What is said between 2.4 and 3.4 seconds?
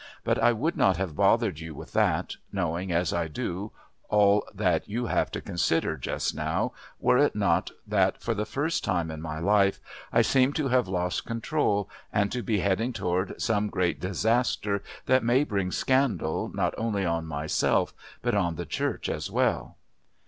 knowing as I